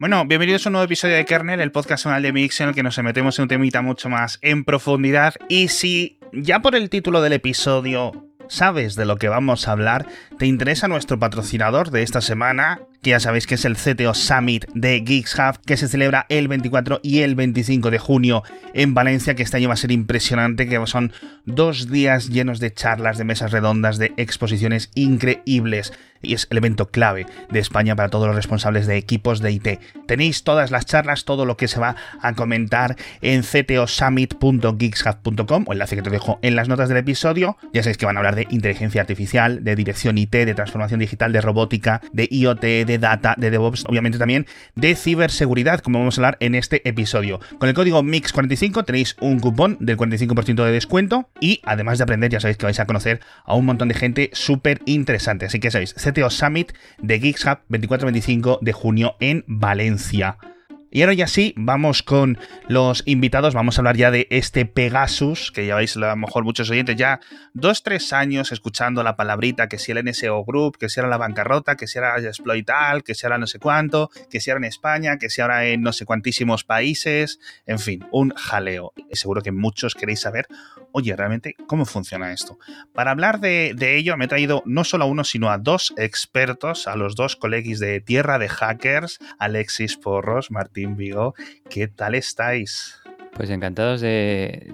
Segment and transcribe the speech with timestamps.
[0.00, 2.74] Bueno, bienvenidos a un nuevo episodio de Kernel, el podcast semanal de Mix en el
[2.76, 5.34] que nos metemos en un temita mucho más en profundidad.
[5.48, 8.12] Y si ya por el título del episodio
[8.46, 10.06] sabes de lo que vamos a hablar,
[10.38, 14.66] te interesa nuestro patrocinador de esta semana, que ya sabéis que es el CTO Summit
[14.74, 18.42] de Geeks Hub, que se celebra el 24 y el 25 de junio
[18.74, 21.12] en Valencia, que este año va a ser impresionante, que son
[21.44, 25.92] dos días llenos de charlas, de mesas redondas, de exposiciones increíbles.
[26.20, 29.78] Y es el evento clave de España para todos los responsables de equipos de IT.
[30.06, 35.94] Tenéis todas las charlas, todo lo que se va a comentar en ctosummit.geekshub.com o enlace
[35.94, 37.56] que te dejo en las notas del episodio.
[37.72, 41.32] Ya sabéis que van a hablar de inteligencia artificial, de dirección IT, de transformación digital,
[41.32, 46.20] de robótica, de IoT, de data, de DevOps, obviamente también de ciberseguridad, como vamos a
[46.20, 47.38] hablar en este episodio.
[47.58, 52.30] Con el código MIX45 tenéis un cupón del 45% de descuento y además de aprender,
[52.30, 55.46] ya sabéis que vais a conocer a un montón de gente súper interesante.
[55.46, 60.38] Así que sabéis, CTO Summit de Geeks Hub 24-25 de junio en Valencia.
[60.90, 65.52] Y ahora ya sí, vamos con los invitados, vamos a hablar ya de este Pegasus,
[65.52, 67.20] que ya veis a lo mejor muchos oyentes ya
[67.52, 71.18] dos, tres años escuchando la palabrita, que si el NSO Group, que si era la
[71.18, 74.64] bancarrota, que si era Exploital, que si era no sé cuánto, que si era en
[74.64, 78.94] España, que si ahora en no sé cuantísimos países, en fin, un jaleo.
[79.12, 80.46] Seguro que muchos queréis saber,
[80.92, 82.58] oye, realmente, ¿cómo funciona esto?
[82.94, 86.88] Para hablar de, ello me he traído no solo a uno, sino a dos expertos,
[86.88, 91.34] a los dos colegis de Tierra de Hackers, Alexis Porros, Martín Vigo.
[91.68, 92.96] ¿Qué tal estáis?
[93.34, 94.72] Pues encantados de,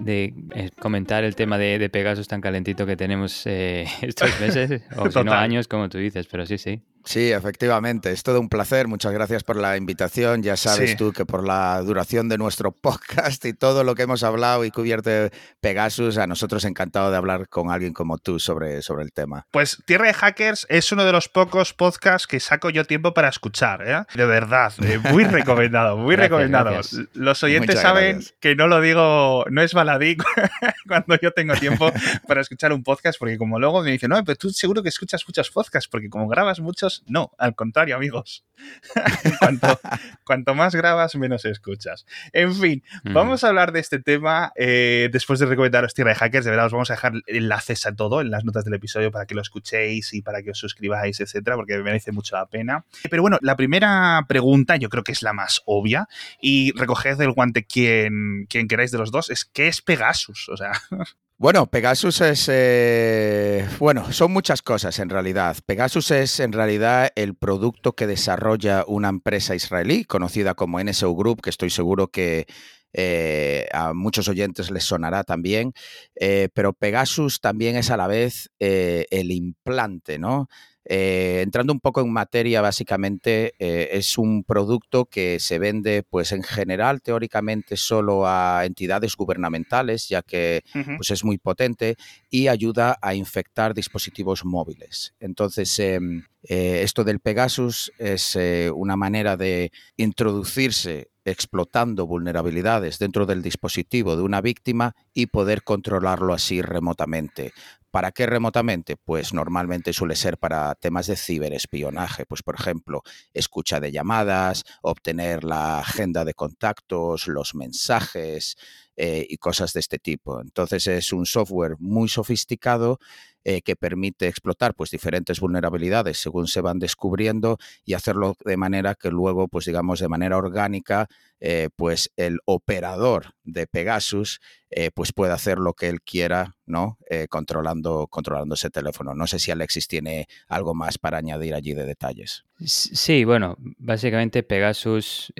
[0.55, 5.23] eh, comentar el tema de, Pegasus tan calentito que tenemos eh, estos meses, o si
[5.23, 6.81] no años, como tú dices, pero sí, sí.
[7.05, 8.87] Sí, efectivamente, es todo un placer.
[8.87, 10.43] Muchas gracias por la invitación.
[10.43, 14.23] Ya sabes tú que por la duración de nuestro podcast y todo lo que hemos
[14.23, 18.81] hablado y cubierto de Pegasus, a nosotros encantado de hablar con alguien como tú sobre,
[18.81, 19.45] sobre el tema.
[19.51, 23.29] Pues Tierra de Hackers es uno de los pocos podcasts que saco yo tiempo para
[23.29, 24.03] escuchar, ¿eh?
[24.15, 26.81] De verdad, eh, muy recomendado, muy recomendado.
[27.13, 30.17] Los oyentes saben que no lo digo, no es baladí
[30.87, 31.91] cuando yo tengo tiempo
[32.27, 35.23] para escuchar un podcast, porque como luego me dicen, no, pero tú seguro que escuchas
[35.27, 38.43] muchos podcasts, porque como grabas muchos, no, al contrario, amigos.
[40.23, 42.05] cuanto, más grabas, menos escuchas.
[42.33, 46.45] En fin, vamos a hablar de este tema eh, después de recomendaros Tierra de Hackers.
[46.45, 49.25] De verdad, os vamos a dejar enlaces a todo en las notas del episodio para
[49.25, 52.85] que lo escuchéis y para que os suscribáis, etcétera, porque merece mucho la pena.
[53.09, 56.07] Pero bueno, la primera pregunta, yo creo que es la más obvia,
[56.41, 60.49] y recoged el guante quien, quien queráis de los dos, es ¿qué es Pegasus?
[60.49, 60.71] O sea.
[61.37, 65.57] Bueno, Pegasus es, eh, bueno, son muchas cosas en realidad.
[65.65, 68.44] Pegasus es en realidad el producto que desarrolla
[68.87, 72.45] una empresa israelí conocida como NSO Group, que estoy seguro que
[72.93, 75.73] eh, a muchos oyentes les sonará también,
[76.15, 80.47] eh, pero Pegasus también es a la vez el implante, ¿no?
[80.87, 86.31] Eh, entrando un poco en materia, básicamente eh, es un producto que se vende, pues
[86.31, 91.95] en general, teóricamente, solo a entidades gubernamentales, ya que pues, es muy potente
[92.29, 95.15] y ayuda a infectar dispositivos móviles.
[95.19, 98.37] Entonces, em, eh, esto del Pegasus es
[98.73, 106.33] una manera de introducirse explotando vulnerabilidades dentro del dispositivo de una víctima y poder controlarlo
[106.33, 107.51] así remotamente.
[107.95, 108.97] ¿Para qué remotamente?
[108.97, 115.45] Pues normalmente suele ser para temas de ciberespionaje, pues por ejemplo, escucha de llamadas, obtener
[115.45, 118.57] la agenda de contactos, los mensajes
[118.97, 120.41] eh, y cosas de este tipo.
[120.41, 122.99] Entonces es un software muy sofisticado
[123.47, 128.95] eh, que permite explotar pues diferentes vulnerabilidades según se van descubriendo y hacerlo de manera
[128.95, 131.07] que luego, pues digamos, de manera orgánica,
[131.39, 134.39] eh, pues el operador de Pegasus
[134.71, 136.97] eh, pues puede hacer lo que él quiera, ¿no?
[137.29, 139.13] controlando, controlando ese teléfono.
[139.13, 142.43] No sé si Alexis tiene algo más para añadir allí de detalles.
[142.65, 145.31] Sí, bueno, básicamente Pegasus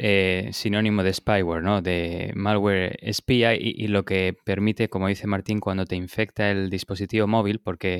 [0.51, 1.81] sinónimo de spyware, ¿no?
[1.81, 6.69] De malware espía y, y, lo que permite, como dice Martín, cuando te infecta el
[6.69, 7.94] dispositivo móvil, porque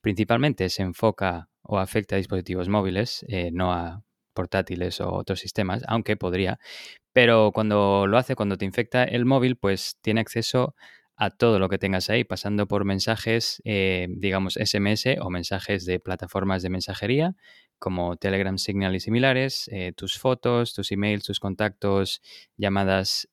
[0.00, 4.02] principalmente se enfoca o afecta a dispositivos móviles, eh, no a
[4.34, 6.58] portátiles o otros sistemas, aunque podría.
[7.12, 10.74] Pero cuando lo hace, cuando te infecta el móvil, pues tiene acceso
[11.16, 16.00] a todo lo que tengas ahí, pasando por mensajes, eh, digamos, SMS o mensajes de
[16.00, 17.36] plataformas de mensajería,
[17.78, 22.20] como Telegram, Signal y similares, eh, tus fotos, tus emails, tus contactos,
[22.56, 23.28] llamadas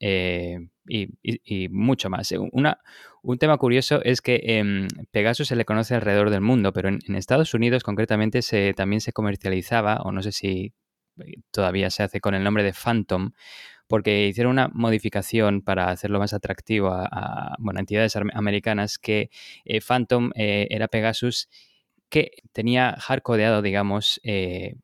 [0.91, 2.33] y, mucho más.
[2.51, 2.79] Una,
[3.21, 6.99] un tema curioso es que eh, Pegasus se le conoce alrededor del mundo, pero en,
[7.15, 8.41] Estados Unidos concretamente
[8.73, 10.73] también se comercializaba, o no sé si
[11.19, 13.31] eh, todavía se hace con el nombre de Phantom,
[13.87, 19.29] porque hicieron una modificación para hacerlo más atractivo a, entidades americanas que
[19.65, 21.49] eh, Phantom eh, era Pegasus
[22.09, 24.19] que tenía hardcodeado, digamos,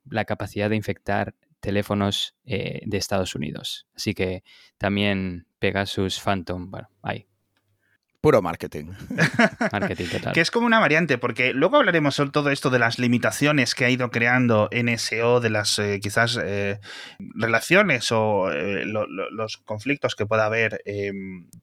[0.10, 1.36] la capacidad de infectar
[1.68, 3.88] teléfonos eh, de Estados Unidos.
[3.94, 4.46] Así que
[4.78, 7.28] también Pegasus Phantom, bueno, ahí.
[8.20, 8.94] Puro marketing.
[9.72, 10.34] marketing total.
[10.34, 13.86] Que es como una variante, porque luego hablaremos sobre todo esto de las limitaciones que
[13.86, 16.80] ha ido creando NSO, de las eh, quizás eh,
[17.36, 20.82] relaciones o eh, los conflictos que pueda haber,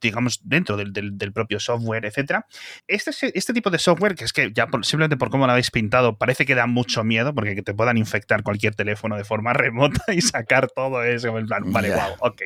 [0.01, 2.47] digamos, dentro del, propio software, etcétera.
[2.87, 6.17] Este, este tipo de software, que es que ya simplemente por cómo lo habéis pintado,
[6.19, 10.05] parece que da mucho miedo, porque que te puedan infectar cualquier teléfono de forma remota
[10.15, 12.43] y sacar todo eso en plan, vale, wow, ok,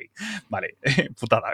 [0.49, 0.78] vale,
[1.20, 1.50] putada.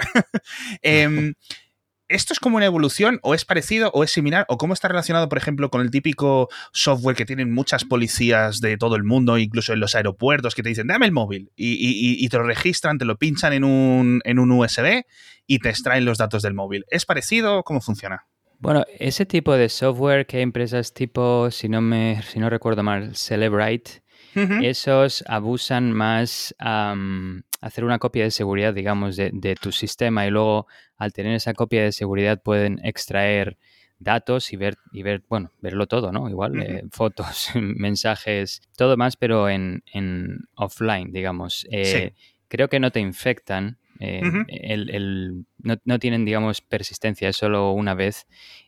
[2.15, 5.29] ¿Esto es como una evolución o es parecido o es similar o cómo está relacionado,
[5.29, 9.73] por ejemplo, con el típico software que tienen muchas policías de todo el mundo, incluso
[9.73, 13.17] en los aeropuertos, que te dicen, dame el móvil y, te lo registran, te lo
[13.17, 15.03] pinchan en un, en un USB
[15.49, 16.85] y te extraen los datos del móvil?
[16.89, 17.65] ¿Es parecido?
[17.65, 18.29] ¿Cómo funciona?
[18.61, 22.85] Bueno, ese tipo de software que hay empresas tipo, si no, me, si no recuerdo
[22.85, 24.05] mal, Celebrite,
[24.63, 26.95] esos abusan más a
[27.65, 30.67] hacer una copia de seguridad, digamos, de, tu sistema y luego
[30.97, 33.59] al tener esa copia de seguridad pueden extraer
[33.99, 36.29] datos y ver, y ver bueno, verlo todo, ¿no?
[36.29, 39.83] Igual, eh, fotos, mensajes, todo más, pero en,
[40.55, 41.67] offline, digamos.
[41.71, 42.15] Eh,
[42.49, 47.95] creo que no te infectan, eh, el, no, no, tienen, digamos, persistencia, es solo una
[47.95, 48.27] vez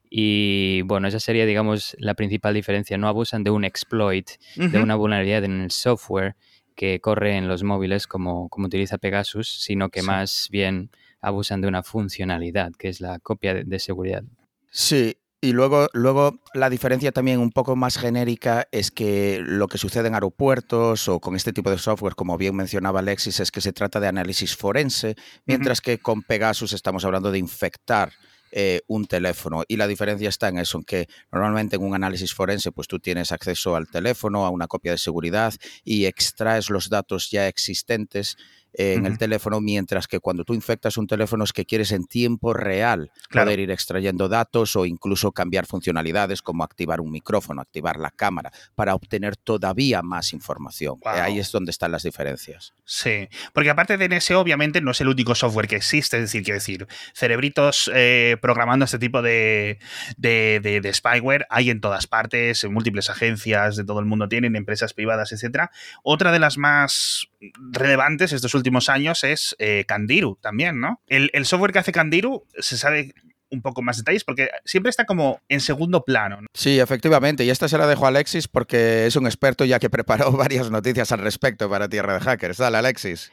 [0.08, 2.96] y bueno, esa sería, digamos, la principal diferencia.
[2.96, 6.37] No abusan de un exploit, de una vulnerabilidad en el software
[6.75, 10.90] que corre en los móviles como, como utiliza Pegasus, sino que más bien
[11.21, 14.23] abusan de una funcionalidad, que es la copia de, seguridad.
[14.71, 19.79] Sí, y luego, luego la diferencia también un poco más genérica es que lo que
[19.79, 23.61] sucede en aeropuertos o con este tipo de software, como bien mencionaba Alexis, es que
[23.61, 25.15] se trata de análisis forense,
[25.45, 28.13] mientras que con Pegasus estamos hablando de infectar
[28.53, 29.65] eh, un teléfono.
[29.67, 33.01] Y la diferencia está en eso, en que normalmente en un análisis forense, pues tú
[33.01, 35.53] tienes acceso al teléfono, a una copia de seguridad
[35.85, 38.37] y extraes los datos ya existentes
[38.78, 42.52] en el teléfono, mientras que cuando tú infectas un teléfono es que quieres en tiempo
[42.52, 48.11] real poder ir extrayendo datos o incluso cambiar funcionalidades como activar un micrófono, activar la
[48.11, 50.99] cámara, para obtener todavía más información.
[51.05, 52.75] Eh, ahí es donde están las diferencias.
[52.84, 56.43] Sí, porque aparte de NSO, obviamente no es el único software que existe, es decir,
[56.43, 59.79] quiero decir, cerebritos eh, programando este tipo de,
[60.19, 64.93] de, spyware hay en todas partes, en múltiples agencias de todo el mundo tienen, empresas
[64.93, 65.70] privadas, etcétera.
[66.02, 67.29] Otra de las más
[67.72, 71.01] relevantes estos últimos años es eh, Candiru también, ¿no?
[71.07, 73.15] El, software que hace Candiru se sabe
[73.51, 76.41] un poco más detalles porque siempre está como en segundo plano.
[76.53, 77.45] Sí, efectivamente.
[77.45, 80.71] Y esta se la dejo a Alexis porque es un experto ya que preparó varias
[80.71, 82.59] noticias al respecto para Tierra de Hackers.
[82.59, 83.33] Dale, Alexis.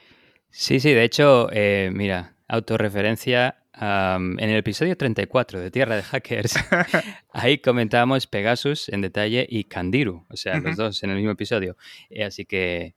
[0.49, 6.53] Sí, sí, de hecho, eh, mira, autorreferencia en el episodio 34 de Tierra de Hackers,
[7.33, 11.75] ahí comentábamos Pegasus en detalle y Candiru, o sea, los dos en el mismo episodio.
[12.09, 12.95] Eh, así que,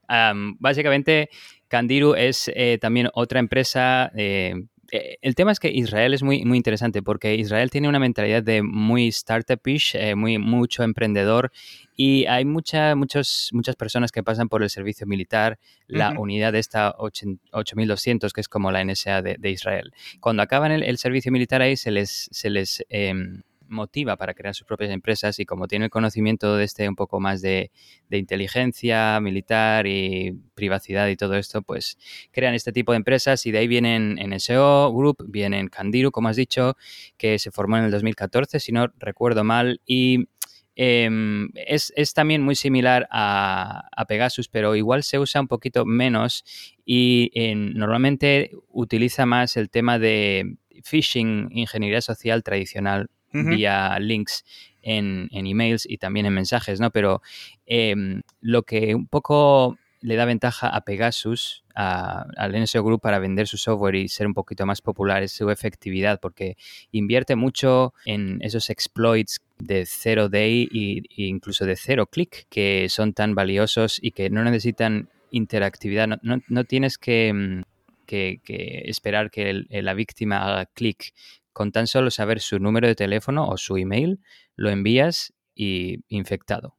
[0.59, 1.29] básicamente,
[1.67, 4.55] Candiru es eh, también otra empresa eh,
[4.91, 8.41] eh, el tema es que Israel es muy, muy interesante porque Israel tiene una mentalidad
[8.41, 11.51] de muy startupish, eh, muy, mucho emprendedor
[11.95, 16.59] y hay mucha, muchos, muchas personas que pasan por el servicio militar, la unidad de
[16.59, 19.91] esta 8200, que es como la NSA de, Israel.
[20.19, 24.67] Cuando acaban el, servicio militar ahí se les, se les em, motiva para crear sus
[24.67, 27.71] propias empresas y como tiene el conocimiento de este un poco más de,
[28.09, 31.97] inteligencia militar y privacidad y todo esto, pues
[32.31, 36.35] crean este tipo de empresas y de ahí vienen NSO Group, vienen Candiru, como has
[36.35, 36.75] dicho,
[37.17, 40.27] que se formó en el 2014, si no recuerdo mal, y
[40.75, 46.43] em, es, también muy similar a, Pegasus, pero igual se usa un poquito menos
[46.85, 47.31] y
[47.75, 54.43] normalmente utiliza más el tema de phishing, ingeniería social tradicional vía links
[54.81, 56.91] en, emails y también en mensajes, ¿no?
[56.91, 57.21] Pero
[57.65, 63.47] em, lo que un poco le da ventaja a Pegasus, al NSO Group para vender
[63.47, 66.55] su software y ser un poquito más popular es su efectividad, porque
[66.91, 73.13] invierte mucho en esos exploits de cero day e incluso de cero click, que son
[73.13, 76.07] tan valiosos y que no necesitan interactividad.
[76.21, 77.63] No, tienes que,
[78.07, 81.13] esperar que la víctima haga clic
[81.57, 84.19] con tan solo saber su número de teléfono o su email,
[84.55, 86.77] lo envías y infectado.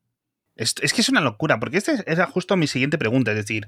[0.55, 3.67] Es, que es una locura, porque esta era justo mi siguiente pregunta, es decir,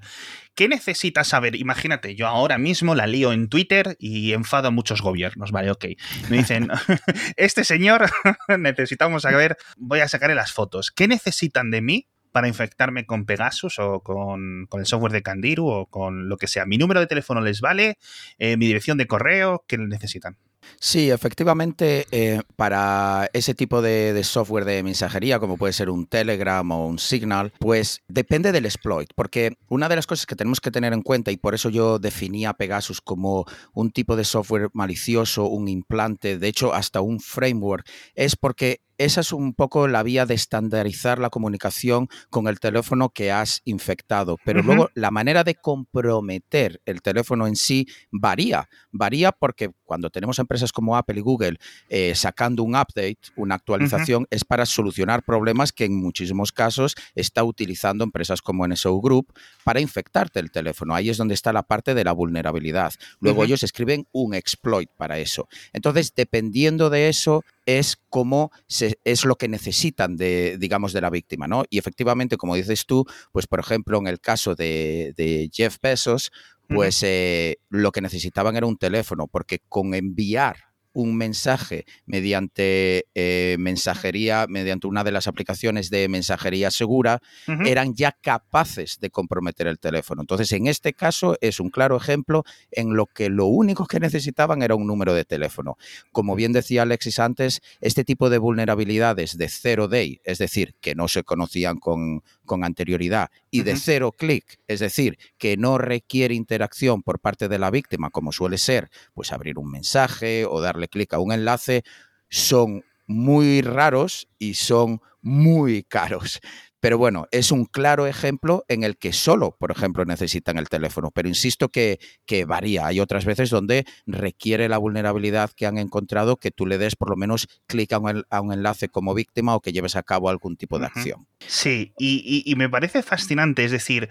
[0.54, 1.56] ¿qué necesitas saber?
[1.56, 5.86] Imagínate, yo ahora mismo la lío en Twitter y enfado a muchos gobiernos, vale, ok.
[6.28, 6.68] Me dicen,
[7.36, 8.08] este señor,
[8.60, 10.92] necesitamos saber, voy a sacarle las fotos.
[10.92, 15.86] ¿Qué necesitan de mí para infectarme con Pegasus o con, el software de Candiru o
[15.86, 16.66] con lo que sea?
[16.66, 17.98] ¿Mi número de teléfono les vale?
[18.38, 19.64] Eh, ¿Mi dirección de correo?
[19.66, 20.38] ¿Qué necesitan?
[20.78, 26.06] Sí, efectivamente, eh, para ese tipo de, de, software de mensajería, como puede ser un
[26.06, 30.60] Telegram o un Signal, pues depende del exploit, porque una de las cosas que tenemos
[30.60, 34.70] que tener en cuenta, y por eso yo definía Pegasus como un tipo de software
[34.72, 40.02] malicioso, un implante, de hecho hasta un framework, es porque esa es un poco la
[40.02, 44.37] vía de estandarizar la comunicación con el teléfono que has infectado.
[44.45, 48.69] Pero luego la manera de comprometer el teléfono en sí varía.
[48.92, 51.57] Varía porque cuando tenemos empresas como Apple y Google
[51.88, 57.42] eh, sacando un update, una actualización, es para solucionar problemas que en muchísimos casos está
[57.42, 59.33] utilizando empresas como NSO Group
[59.64, 60.95] para infectarte el teléfono.
[60.95, 62.92] Ahí es donde está la parte de la vulnerabilidad.
[63.19, 65.49] Luego ellos escriben un exploit para eso.
[65.73, 71.46] Entonces, dependiendo de eso, es como es lo que necesitan de, digamos, de la víctima,
[71.46, 71.64] ¿no?
[71.70, 76.32] Y efectivamente, como dices tú, pues por ejemplo, en el caso de, Jeff Bezos,
[76.68, 83.56] pues eh, lo que necesitaban era un teléfono, porque con enviar un mensaje mediante eh,
[83.59, 87.20] mensajería, mediante una de las aplicaciones de mensajería segura,
[87.64, 90.23] eran ya capaces de comprometer el teléfono.
[90.23, 94.62] Entonces, en este caso es un claro ejemplo en lo que lo único que necesitaban
[94.62, 95.76] era un número de teléfono.
[96.12, 100.94] Como bien decía Alexis antes, este tipo de vulnerabilidades de zero day, es decir, que
[100.94, 106.35] no se conocían con, con anterioridad, y de cero clic, es decir, que no requiere
[106.35, 110.79] interacción por parte de la víctima, como suele ser, pues abrir un mensaje o darle
[110.88, 111.82] clic a un enlace,
[112.28, 116.40] son muy raros y son muy caros.
[116.80, 121.10] Pero bueno, es un claro ejemplo en el que solo, por ejemplo, necesitan el teléfono.
[121.10, 122.87] Pero insisto que, que, varía.
[122.87, 127.10] Hay otras veces donde requiere la vulnerabilidad que han encontrado que tú le des por
[127.10, 130.78] lo menos clic a un, enlace como víctima o que lleves a cabo algún tipo
[130.78, 131.26] de acción.
[131.46, 133.64] Sí, y, me parece fascinante.
[133.64, 134.08] Es decir,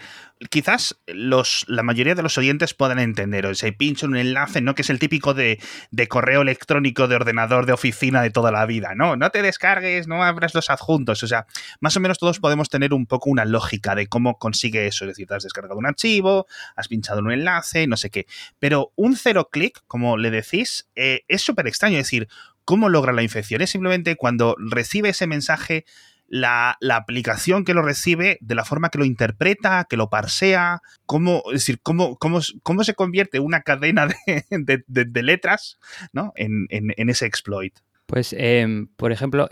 [0.49, 3.47] quizás los, la mayoría de los oyentes puedan entender.
[3.47, 4.75] O sea, pincho un enlace, ¿no?
[4.75, 5.59] Que es el típico de,
[5.91, 8.93] de correo electrónico de ordenador de oficina de toda la vida.
[8.95, 11.23] No, no te descargues, no abras los adjuntos.
[11.23, 11.47] O sea,
[11.79, 15.05] más o menos todos podemos tener un poco una lógica de cómo consigue eso.
[15.05, 18.25] Es decir, te has descargado un archivo, has pinchado un enlace, no sé qué.
[18.59, 21.97] Pero un cero clic, como le decís, eh, es súper extraño.
[21.97, 22.27] Es decir,
[22.65, 23.61] ¿cómo logra la infección?
[23.61, 25.85] Es simplemente cuando recibe ese mensaje.
[26.31, 31.41] La, aplicación que lo recibe, de la forma que lo interpreta, que lo parsea, cómo,
[31.47, 34.07] es decir, cómo, cómo, cómo se convierte una cadena
[34.51, 35.79] de, letras
[36.13, 36.31] ¿no?
[36.35, 36.67] en,
[37.09, 37.79] ese exploit.
[38.05, 39.47] Pues, em, por ejemplo,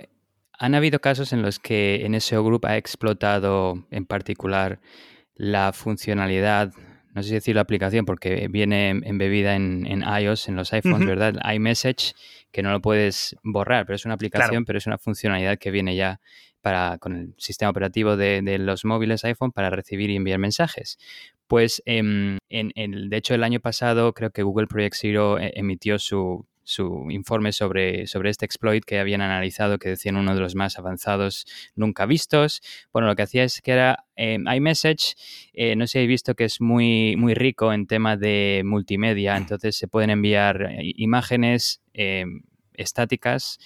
[0.57, 4.79] han habido casos en los que NSO Group ha explotado en particular
[5.35, 6.73] la funcionalidad,
[7.13, 11.07] no sé si decir la aplicación porque viene embebida en, en iOS, en los iPhones,
[11.07, 11.35] ¿verdad?
[11.53, 12.13] iMessage,
[12.51, 15.95] que no lo puedes borrar, pero es una aplicación, pero es una funcionalidad que viene
[15.95, 16.19] ya
[16.61, 20.97] para, con el sistema operativo de, los móviles iPhone para recibir y enviar mensajes.
[21.47, 25.97] Pues em, en, de hecho el año pasado creo que Google Project Zero eh, emitió
[25.99, 30.53] su su informe sobre, sobre este exploit que habían analizado, que decían uno de los
[30.53, 31.45] más avanzados
[31.75, 32.61] nunca vistos.
[32.91, 35.15] Bueno, lo que hacía es que era eh, iMessage,
[35.53, 39.37] eh, no sé si habéis visto que es muy, muy rico en tema de multimedia,
[39.37, 41.81] entonces se pueden enviar eh, imágenes
[42.73, 43.57] estáticas,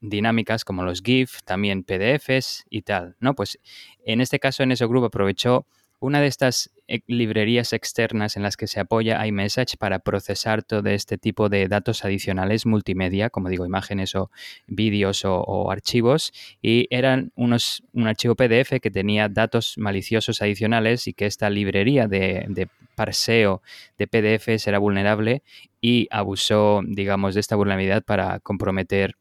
[0.00, 3.34] dinámicas como los GIF, también PDFs y tal, ¿no?
[3.34, 3.58] Pues
[4.04, 5.66] en este caso en ese grupo aprovechó
[6.02, 10.88] una de estas eh, librerías externas en las que se apoya iMessage para procesar todo
[10.90, 14.30] este tipo de datos adicionales multimedia, como digo, imágenes o
[14.66, 21.14] vídeos o, archivos, y eran unos, un archivo PDF que tenía datos maliciosos adicionales y
[21.14, 23.62] que esta librería de, parseo
[23.96, 25.42] de PDFs era vulnerable
[25.80, 29.16] y abusó, digamos, de esta vulnerabilidad para comprometer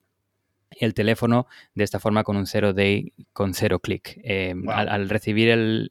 [0.80, 4.20] el teléfono de esta forma con un cero day, con cero clic.
[4.24, 5.90] Eh, al, recibir el,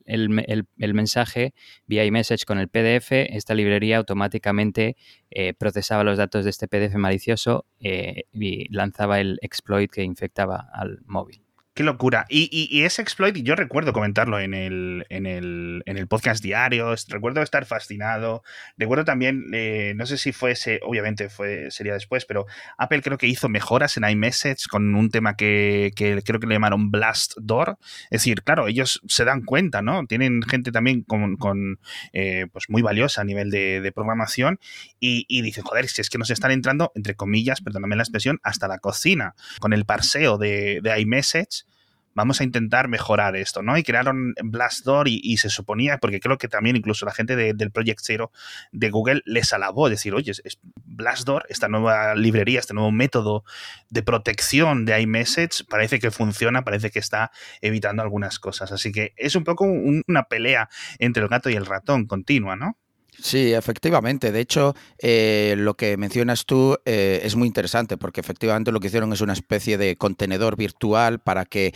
[0.77, 1.55] mensaje
[1.87, 4.97] vía iMessage con el PDF, esta librería automáticamente
[5.31, 10.69] eh, procesaba los datos de este PDF malicioso eh, y lanzaba el exploit que infectaba
[10.73, 11.43] al móvil.
[11.73, 12.27] Qué locura.
[12.29, 17.43] Y, ese exploit, yo recuerdo comentarlo en el, en el, en el podcast diario, recuerdo
[17.43, 18.43] estar fascinado.
[18.77, 22.47] Recuerdo también, eh, no sé si fuese, obviamente fue, sería después, pero
[22.77, 26.91] Apple creo que hizo mejoras en iMessage con un tema que, creo que le llamaron
[26.91, 27.79] Blast Door.
[28.11, 30.05] Es decir, claro, ellos se dan cuenta, ¿no?
[30.07, 31.79] Tienen gente también con, con
[32.13, 34.59] eh, pues muy valiosa a nivel de, programación
[34.99, 38.41] y, y, dicen, joder, si es que nos están entrando, entre comillas, perdóname la expresión,
[38.43, 41.70] hasta la cocina, con el parseo de, de iMessage
[42.15, 43.77] vamos a intentar mejorar esto, ¿no?
[43.77, 47.71] Y crearon Blastdoor y, y se suponía, porque creo que también incluso la gente del
[47.71, 48.33] Project Zero
[48.73, 53.45] de Google les alabó, decir, oye, es Blastdoor, esta nueva librería, este nuevo método
[53.89, 58.73] de protección de iMessage, parece que funciona, parece que está evitando algunas cosas.
[58.73, 62.77] Así que es un poco una pelea entre el gato y el ratón continua, ¿no?
[63.23, 64.33] Sí, efectivamente.
[64.33, 68.87] De hecho, eh, lo que mencionas tú eh, es muy interesante porque efectivamente lo que
[68.87, 71.75] hicieron es una especie de contenedor virtual para que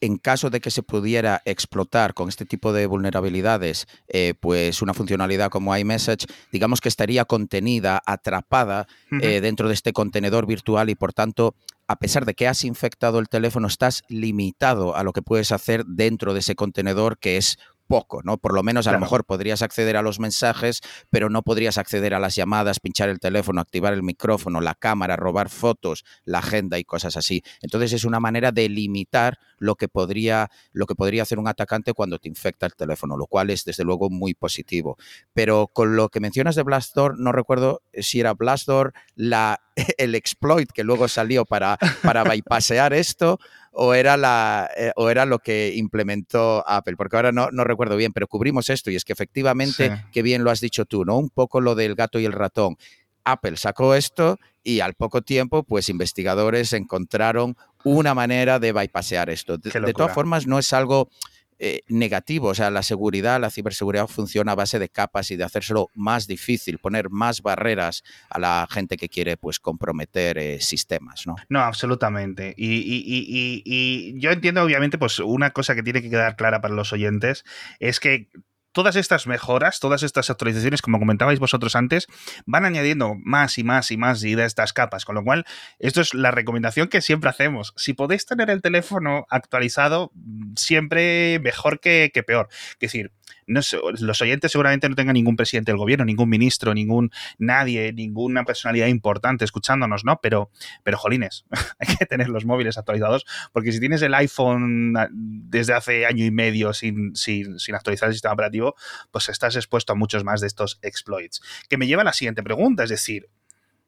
[0.00, 4.94] en caso de que se pudiera explotar con este tipo de vulnerabilidades, eh, pues una
[4.94, 11.12] funcionalidad como iMessage, digamos que estaría contenida, atrapada dentro de este contenedor virtual y por
[11.12, 11.54] tanto
[11.86, 15.84] a pesar de que has infectado el teléfono, estás limitado a lo que puedes hacer
[15.84, 18.38] dentro de ese contenedor que es poco, ¿no?
[18.38, 22.14] Por lo menos a lo mejor podrías acceder a los mensajes, pero no podrías acceder
[22.14, 26.78] a las llamadas, pinchar el teléfono, activar el micrófono, la cámara, robar fotos, la agenda
[26.78, 27.42] y cosas así.
[27.60, 31.92] Entonces es una manera de limitar lo que podría, lo que podría hacer un atacante
[31.92, 34.96] cuando te infecta el teléfono, lo cual es desde luego muy positivo.
[35.32, 39.60] Pero con lo que mencionas de Blastdoor, no recuerdo si era Blastdoor la,
[39.98, 43.38] el exploit que luego salió para, para bypassear esto
[43.74, 47.96] o era, la, eh, o era lo que implementó Apple, porque ahora no, no, recuerdo
[47.96, 51.18] bien, pero cubrimos esto y es que efectivamente, qué bien lo has dicho tú, ¿no?
[51.18, 52.76] Un poco lo del gato y el ratón.
[53.24, 59.58] Apple sacó esto y al poco tiempo, pues investigadores encontraron una manera de bypassear esto.
[59.58, 61.10] de todas formas, no es algo
[61.58, 62.48] eh, negativo.
[62.48, 66.26] O sea, la seguridad, la ciberseguridad funciona a base de capas y de hacérselo más
[66.26, 71.36] difícil, poner más barreras a la gente que quiere pues comprometer eh, sistemas, ¿no?
[71.48, 72.54] No, absolutamente.
[72.56, 76.92] Y, y, yo entiendo, obviamente, pues una cosa que tiene que quedar clara para los
[76.92, 77.44] oyentes
[77.78, 78.28] es que
[78.74, 82.06] todas estas mejoras, todas estas actualizaciones, como comentabais vosotros antes,
[82.44, 85.06] van añadiendo más y más y más y de estas capas.
[85.06, 85.46] Con lo cual,
[85.78, 87.72] esto es la recomendación que siempre hacemos.
[87.76, 90.12] Si podéis tener el teléfono actualizado,
[90.56, 92.48] siempre mejor que, que peor.
[92.72, 93.12] Es decir,
[93.46, 98.86] los oyentes seguramente no tengan ningún presidente del gobierno, ningún ministro, ningún nadie, ninguna personalidad
[98.86, 100.20] importante escuchándonos, ¿no?
[100.22, 100.50] Pero,
[100.82, 101.44] pero jolines,
[101.78, 106.24] hay que tener los móviles actualizados, porque si tienes el iPhone ah, desde hace año
[106.24, 108.74] y medio sin, sin, sin actualizar el sistema operativo,
[109.10, 111.40] pues estás expuesto a muchos más de estos exploits.
[111.68, 113.28] Que me lleva a la siguiente pregunta, es decir,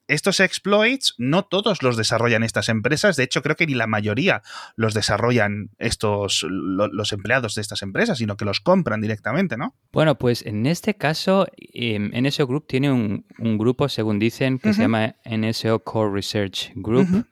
[0.08, 4.42] estos exploits no todos los desarrollan estas empresas, de hecho creo que ni la mayoría
[4.76, 9.75] los desarrollan estos los empleados de estas empresas, sino que los compran directamente, ¿no?
[9.92, 13.25] Bueno, pues en este caso em, NSO Group tiene un,
[13.58, 17.26] grupo, según dicen, que se llama NSO Core Research Group,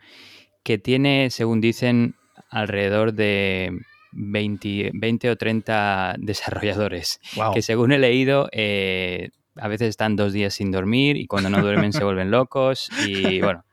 [0.63, 2.17] que tiene, según dicen,
[2.51, 3.79] alrededor de
[4.13, 7.21] 20, 20 o 30 desarrolladores,
[7.53, 8.49] que según he leído...
[8.53, 12.89] Eh, a veces están dos días sin dormir y cuando no duermen se vuelven locos
[13.07, 13.65] y bueno.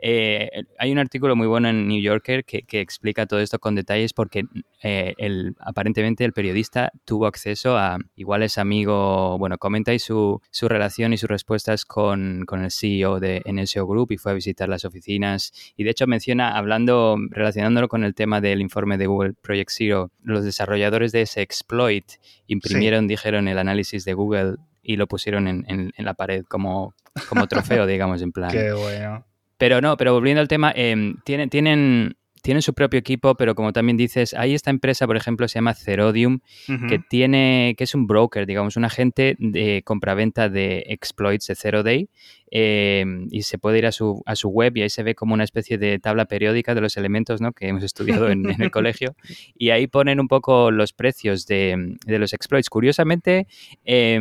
[0.00, 0.48] Eh,
[0.78, 4.44] hay un artículo muy bueno en New Yorker que, explica todo esto con detalles porque
[4.82, 10.40] eh, el, aparentemente el periodista tuvo acceso a, igual es amigo, bueno, comenta ahí su,
[10.50, 14.34] su relación y sus respuestas con, con, el CEO de NSO Group y fue a
[14.36, 19.06] visitar las oficinas y de hecho menciona, hablando, relacionándolo con el tema del informe de
[19.06, 22.04] Google Project Zero, los desarrolladores de ese exploit
[22.46, 24.56] imprimieron, dijeron, el análisis de Google
[24.88, 26.94] y lo pusieron en, en, la pared como,
[27.28, 28.50] como trofeo, digamos, en plan.
[28.50, 29.26] Qué bueno.
[29.58, 33.74] Pero no, pero volviendo al tema, eh, tienen, tienen, tienen su propio equipo, pero como
[33.74, 36.40] también dices, hay esta empresa, por ejemplo, se llama Cerodium,
[36.88, 41.82] que tiene, que es un broker, digamos, un agente de compraventa de exploits de Zero
[41.82, 42.08] Day.
[42.50, 45.34] Eh, y se puede ir a su, a su web y ahí se ve como
[45.34, 47.52] una especie de tabla periódica de los elementos ¿no?
[47.52, 49.14] que hemos estudiado en, el colegio.
[49.54, 52.70] Y ahí ponen un poco los precios de, de los exploits.
[52.70, 53.46] Curiosamente,
[53.84, 54.18] eh,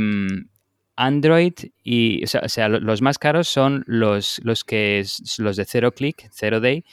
[0.97, 5.05] Android y, o sea, los más caros son los, los que
[5.38, 6.83] los de Zero Click, Zero Day,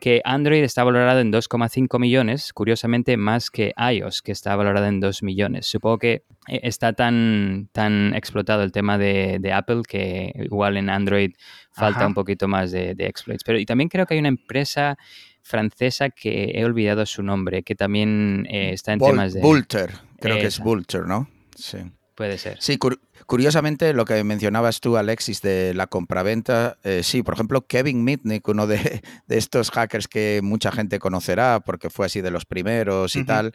[0.00, 4.98] que Android está valorado en 2,5 millones, curiosamente más que iOS, que está valorado en
[4.98, 5.66] 2 millones.
[5.66, 11.32] Supongo que eh, está tan, tan explotado el tema de, Apple que igual en Android
[11.70, 13.44] falta un poquito más de, exploits.
[13.44, 14.96] Pero y también creo que hay una empresa
[15.42, 19.40] francesa que he olvidado su nombre, que también eh, está en temas de...
[19.40, 21.28] Vulter, creo que es Vulter, ¿no?
[21.54, 21.78] Sí.
[22.20, 22.58] Puede ser.
[22.60, 22.78] Sí,
[23.26, 28.46] curiosamente lo que mencionabas tú, Alexis, de la compraventa, eh, sí, por ejemplo, Kevin Mitnick,
[28.48, 33.24] uno de, estos hackers que mucha gente conocerá porque fue así de los primeros y
[33.24, 33.52] tal,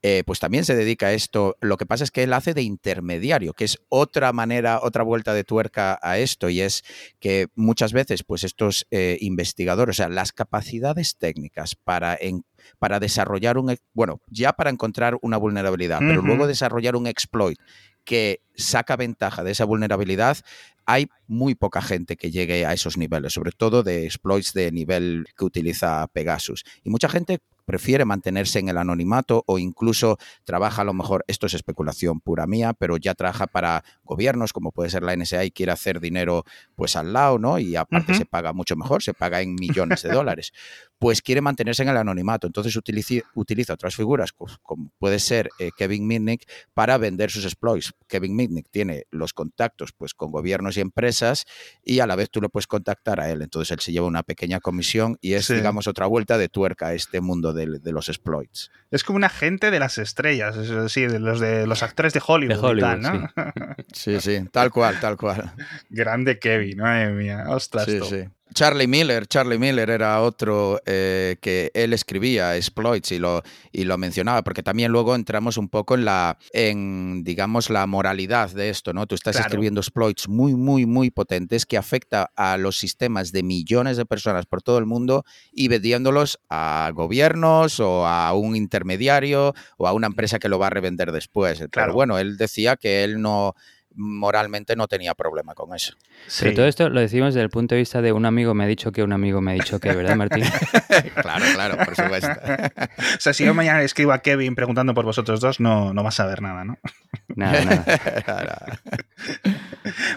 [0.00, 1.56] eh, pues también se dedica a esto.
[1.60, 5.34] Lo que pasa es que él hace de intermediario, que es otra manera, otra vuelta
[5.34, 6.84] de tuerca a esto, y es
[7.18, 12.16] que muchas veces, pues estos eh, investigadores, o sea, las capacidades técnicas para,
[12.78, 17.58] para desarrollar un, bueno, ya para encontrar una vulnerabilidad, pero luego desarrollar un exploit
[18.08, 19.07] que saca ventaja
[19.44, 20.38] de esa vulnerabilidad,
[20.86, 25.26] hay muy poca gente que llegue a esos niveles, sobre todo de exploits de nivel
[25.36, 26.64] que utiliza Pegasus.
[26.82, 31.44] Y mucha gente prefiere mantenerse en el anonimato o incluso trabaja a lo mejor, esto
[31.44, 35.50] es especulación pura mía, pero ya trabaja para gobiernos como puede ser la NSA y
[35.50, 36.44] quiere hacer dinero
[36.76, 37.58] pues al lado, ¿no?
[37.58, 40.54] Y aparte se paga mucho mejor, se paga en millones de dólares.
[40.98, 42.46] pues quiere mantenerse en el anonimato.
[42.46, 47.92] Entonces utiliza, otras figuras, como puede ser eh, Kevin Mitnick, para vender sus exploits.
[48.08, 51.44] Kevin Mitnick tiene los contactos pues, con gobiernos y empresas
[51.84, 53.42] y a la vez tú le puedes contactar a él.
[53.42, 56.94] Entonces él se lleva una pequeña comisión y es, digamos, otra vuelta de tuerca a
[56.94, 58.70] este mundo de, los exploits.
[58.90, 62.22] Es como un agente de las estrellas, es decir, de los, de los actores de
[62.24, 62.74] Hollywood.
[62.98, 63.30] ¿no?
[63.92, 64.20] sí.
[64.20, 65.52] sí, tal cual, tal cual.
[65.90, 67.44] Grande Kevin, madre mía.
[67.48, 67.86] Ostras.
[67.86, 68.24] Sí, sí.
[68.58, 73.96] Charlie Miller, Charlie Miller era otro eh, que él escribía exploits y lo, y lo
[73.98, 78.92] mencionaba, porque también luego entramos un poco en la, en, digamos, la moralidad de esto,
[78.92, 79.06] ¿no?
[79.06, 83.96] Tú estás escribiendo exploits muy, muy, muy potentes que afecta a los sistemas de millones
[83.96, 89.86] de personas por todo el mundo y vendiéndolos a gobiernos o a un intermediario o
[89.86, 91.58] a una empresa que lo va a revender después.
[91.58, 91.70] Claro.
[91.70, 93.54] Pero bueno, él decía que él no
[93.98, 95.94] moralmente no tenía problema con eso.
[96.40, 98.66] Pero todo esto lo decimos desde el punto de vista de un amigo me ha
[98.66, 100.44] dicho que un amigo me ha dicho que, ¿verdad, Martín?
[101.20, 102.30] claro, claro, por supuesto.
[102.30, 106.20] o sea, si yo mañana escribo a Kevin preguntando por vosotros dos, no, no vas
[106.20, 106.78] a ver nada, ¿no?
[107.34, 108.80] Nada, nada.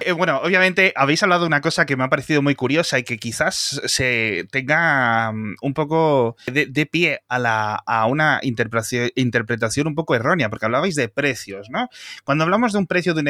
[0.02, 3.04] Eh, bueno, obviamente habéis hablado de una cosa que me ha parecido muy curiosa y
[3.04, 9.88] que quizás se tenga mm, un poco de, pie a, la, a una interpretación, interpretación
[9.88, 11.88] un poco errónea, porque hablabais de precios, ¿no?
[12.24, 13.28] Cuando hablamos de un precio de un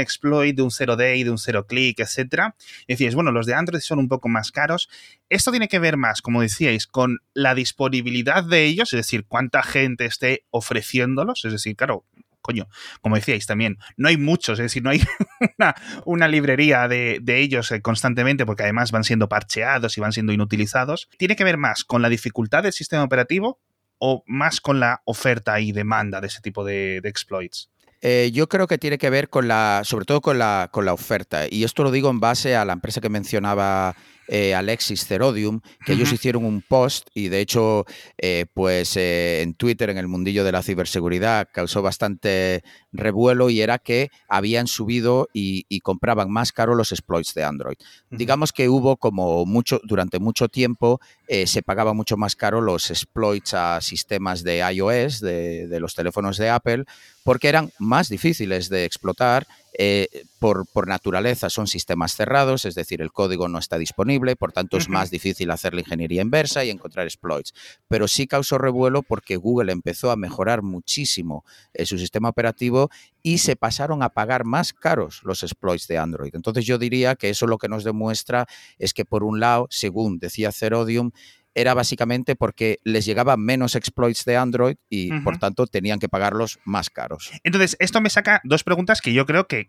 [0.52, 2.56] de un zero day, de un zero click, etcétera,
[2.88, 4.90] decíais, bueno, los de Android son un poco más caros.
[5.30, 9.62] Esto tiene que ver más, como decíais, con la disponibilidad de ellos, es decir, cuánta
[9.64, 12.06] gente esté ofreciéndolos, es decir, claro,
[12.42, 12.68] coño,
[13.02, 15.02] como decíais también, no hay muchos, es decir, no hay
[16.06, 21.10] una, librería de, ellos eh, constantemente porque además van siendo parcheados y van siendo inutilizados.
[21.18, 23.60] ¿Tiene que ver más con la dificultad del sistema operativo
[24.00, 27.70] o más con la oferta y demanda de ese tipo de, exploits?
[28.02, 30.94] Eh, yo creo que tiene que ver con la, sobre todo con la, con la
[30.94, 31.46] oferta.
[31.50, 33.96] Y esto lo digo en base a la empresa que mencionaba
[34.34, 37.86] eh, Alexis Cerodium, que ellos hicieron un post y de hecho,
[38.17, 42.63] eh, pues eh, en Twitter, en el mundillo de la ciberseguridad, causó bastante
[42.94, 47.76] revuelo y era que habían subido y, compraban más caro los exploits de Android.
[48.10, 53.54] Digamos que hubo como mucho, durante mucho tiempo se pagaba mucho más caro los exploits
[53.54, 56.86] a sistemas de iOS, de los teléfonos de Apple,
[57.24, 63.02] porque eran más difíciles de explotar eh, por, por, naturaleza son sistemas cerrados, es decir,
[63.02, 66.70] el código no está disponible, por tanto es más difícil hacer la ingeniería inversa y
[66.70, 67.54] encontrar exploits.
[67.88, 72.90] Pero sí causó revuelo porque Google empezó a mejorar muchísimo eh, su sistema operativo
[73.24, 76.36] y se pasaron a pagar más caros los exploits de Android.
[76.36, 80.20] Entonces yo diría que eso lo que nos demuestra es que por un lado, según
[80.20, 81.12] decía Cerodium,
[81.56, 86.60] era básicamente porque les llegaban menos exploits de Android y por tanto tenían que pagarlos
[86.64, 87.32] más caros.
[87.44, 89.68] Entonces, esto me saca dos preguntas que yo creo que,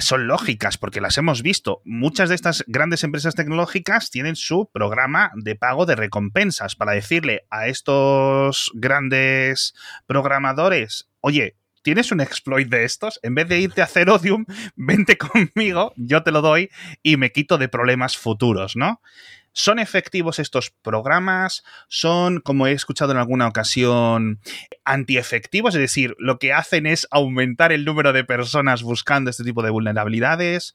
[0.00, 1.80] son lógicas porque las hemos visto.
[1.84, 7.46] Muchas de estas grandes empresas tecnológicas tienen su programa de pago de recompensas para decirle
[7.50, 9.74] a estos grandes
[10.06, 13.20] programadores, oye, ¿tienes un exploit de estos?
[13.22, 14.44] En vez de irte a hacer Odium,
[14.76, 16.70] vente conmigo, yo te lo doy
[17.02, 19.00] y me quito de problemas futuros, ¿no?
[19.52, 21.62] ¿Son efectivos estos programas?
[21.88, 24.40] ¿Son, como he escuchado en alguna ocasión,
[24.84, 25.74] antiefectivos?
[25.74, 29.70] Es decir, lo que hacen es aumentar el número de personas buscando este tipo de
[29.70, 30.74] vulnerabilidades.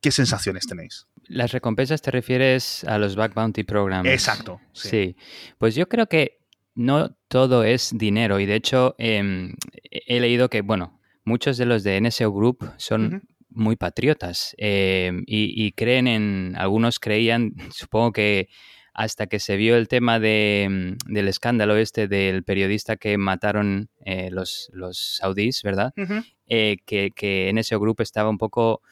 [0.00, 1.06] ¿Qué sensaciones tenéis?
[1.28, 4.08] Las recompensas te refieres a los Back Bounty Programs.
[4.08, 4.60] Exacto.
[4.72, 5.16] Sí.
[5.58, 6.38] Pues yo creo que
[6.74, 9.54] no todo es dinero y de hecho em,
[9.90, 13.22] he leído que, bueno, muchos de los de NSO Group son
[13.54, 18.48] muy patriotas eh, y, creen en, algunos creían, supongo que
[18.94, 23.88] hasta que se vio el tema de, mm, del escándalo este del periodista que mataron
[24.04, 25.94] eh, los, los saudíes, ¿verdad?
[26.46, 28.82] Eh, que, que, en ese grupo estaba un poco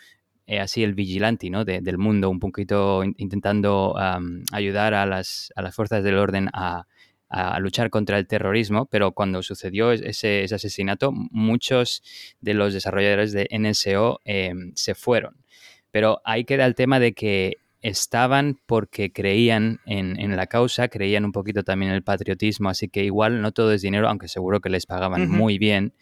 [0.60, 1.64] así el vigilante ¿no?
[1.64, 3.94] del mundo, un poquito intentando
[4.50, 6.86] ayudar a las, a las fuerzas del orden a,
[7.30, 12.02] a luchar contra el terrorismo, pero cuando sucedió ese, asesinato, muchos
[12.40, 15.36] de los desarrolladores de NSO em, se fueron.
[15.92, 21.32] Pero ahí queda el tema de que estaban porque creían en, la causa, creían un
[21.32, 24.68] poquito también en el patriotismo, así que igual no todo es dinero, aunque seguro que
[24.68, 25.94] les pagaban muy bien.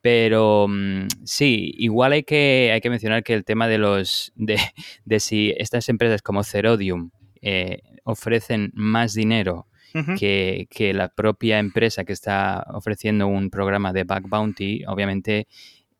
[0.00, 4.58] Pero mm, sí, igual hay que, hay que mencionar que el tema de los de,
[5.04, 7.10] de si estas empresas como Cerodium
[7.42, 9.66] eh, ofrecen más dinero
[10.18, 15.46] que, la propia empresa que está ofreciendo un programa de back bounty, obviamente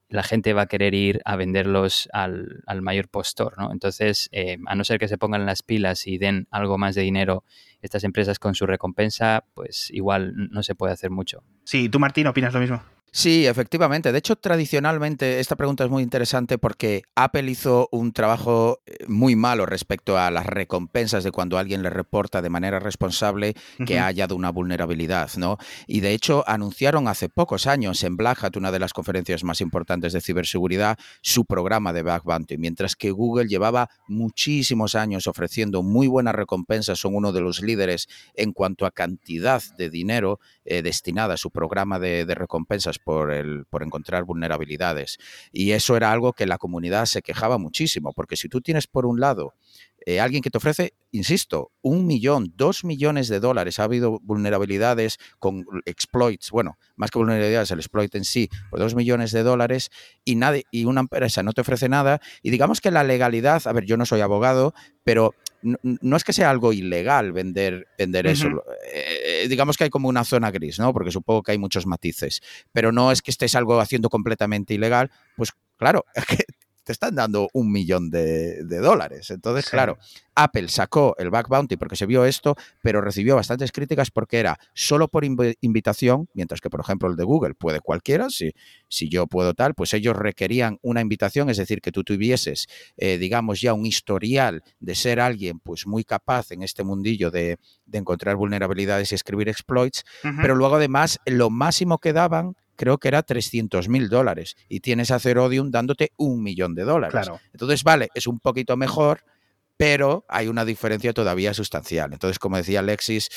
[0.09, 3.71] la gente va a querer ir a venderlos al, mayor postor, ¿no?
[3.73, 7.03] Entonces, eh, a no ser que se pongan las pilas y den algo más de
[7.03, 7.45] dinero
[7.81, 11.45] estas empresas con su recompensa, pues igual no se puede hacer mucho.
[11.65, 12.83] Sí, ¿tú Martín opinas lo mismo?
[13.13, 14.13] Sí, efectivamente.
[14.13, 19.35] De hecho, tradicionalmente esta pregunta es muy interesante porque Apple hizo un trabajo eh, muy
[19.35, 24.05] malo respecto a las recompensas de cuando alguien le reporta de manera responsable que ha
[24.05, 25.59] hallado una vulnerabilidad, ¿no?
[25.89, 29.61] Y de hecho anunciaron hace pocos años en Black Hat, una de las conferencias más
[29.61, 35.83] importantes de ciberseguridad, su programa de Bug Bounty, mientras que Google llevaba muchísimos años ofreciendo
[35.83, 40.83] muy buenas recompensas, son uno de los líderes en cuanto a cantidad de dinero eh,
[40.83, 45.19] destinada a su programa de recompensas por, el, por encontrar vulnerabilidades.
[45.53, 49.07] Y eso era algo que la comunidad se quejaba muchísimo, porque si tú tienes por
[49.07, 49.55] un lado
[50.07, 53.79] eh, alguien que te ofrece, insisto, un millón, dos millones de dólares.
[53.79, 58.95] Ha habido vulnerabilidades con exploits, bueno, más que vulnerabilidades, el exploit en sí, por dos
[58.95, 59.91] millones de dólares
[60.25, 62.21] y, nadie, y una empresa no te ofrece nada.
[62.43, 66.33] Y digamos que la legalidad, a ver, yo no soy abogado, pero no, es que
[66.33, 68.49] sea algo ilegal vender, vender eso.
[69.41, 70.93] Eh, digamos que hay como una zona gris, ¿no?
[70.93, 72.41] Porque supongo que hay muchos matices.
[72.73, 76.05] Pero no es que estés algo haciendo completamente ilegal, pues claro,
[76.91, 79.31] te están dando un millón de, dólares.
[79.31, 79.97] Entonces, claro,
[80.35, 84.59] Apple sacó el back bounty porque se vio esto, pero recibió bastantes críticas porque era
[84.75, 88.53] solo por invitación, mientras que, por ejemplo, el de Google puede cualquiera, si,
[88.89, 93.19] si yo puedo tal, pues ellos requerían una invitación, es decir, que tú tuvieses, eh,
[93.19, 97.59] digamos, ya un historial de ser alguien pues muy capaz en este mundillo de,
[97.93, 100.05] encontrar vulnerabilidades y escribir exploits,
[100.41, 105.11] pero luego además lo máximo que daban creo que era 300 mil dólares y tienes
[105.11, 107.13] a Cerodium dándote un millón de dólares.
[107.13, 107.39] Claro.
[107.53, 109.23] Entonces, vale, es un poquito mejor,
[109.77, 112.11] pero hay una diferencia todavía sustancial.
[112.15, 113.29] Entonces, como decía Alexis,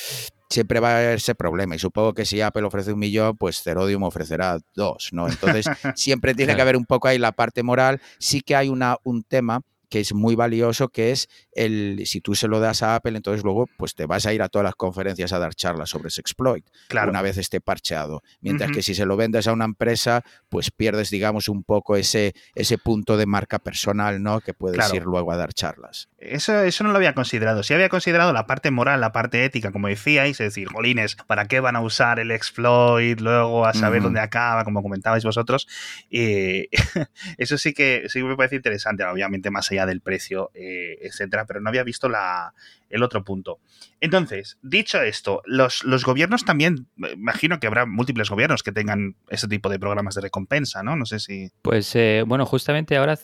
[0.48, 3.62] siempre va a haber ese problema y supongo que si Apple ofrece un millón, pues
[3.62, 5.28] Cerodium ofrecerá dos, ¿no?
[5.28, 8.00] Entonces, siempre tiene que haber un poco ahí la parte moral.
[8.18, 9.60] Sí que hay una, un tema
[9.94, 13.44] que es muy valioso, que es el, si tú se lo das a Apple, entonces
[13.44, 16.20] luego pues te vas a ir a todas las conferencias a dar charlas sobre ese
[16.20, 16.66] exploit,
[17.10, 18.20] una vez esté parcheado.
[18.40, 22.34] Mientras que si se lo vendes a una empresa, pues pierdes, digamos, un poco ese,
[22.56, 24.40] ese punto de marca personal, ¿no?
[24.40, 26.08] Que puedes ir luego a dar charlas.
[26.24, 27.62] Eso, eso no lo había considerado.
[27.62, 31.46] Sí había considerado la parte moral, la parte ética, como decíais, es decir, jolines, ¿para
[31.46, 33.20] qué van a usar el exploit?
[33.20, 35.68] Luego a saber dónde acaba, como comentabais vosotros.
[36.10, 41.60] Eso sí que, sí me parece interesante, obviamente más allá del precio, eh, etcétera, pero
[41.60, 42.54] no había visto la,
[42.90, 43.60] el otro punto.
[44.00, 49.48] Entonces, dicho esto, los, los gobiernos también, imagino que habrá múltiples gobiernos que tengan ese
[49.48, 50.96] tipo de programas de recompensa, ¿no?
[50.96, 51.50] No sé si.
[51.62, 53.16] Pues eh, bueno, justamente ahora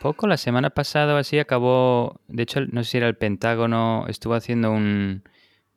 [0.00, 2.20] poco, la semana pasada así, acabó.
[2.26, 5.22] De hecho, no sé si era el Pentágono, estuvo haciendo un